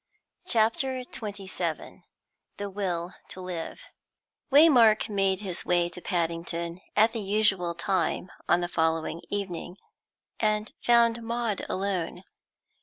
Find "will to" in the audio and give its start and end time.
2.71-3.39